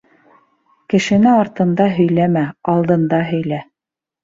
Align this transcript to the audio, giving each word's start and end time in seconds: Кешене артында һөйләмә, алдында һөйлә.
Кешене 0.93 1.35
артында 1.41 1.87
һөйләмә, 1.99 2.45
алдында 2.75 3.23
һөйлә. 3.31 3.63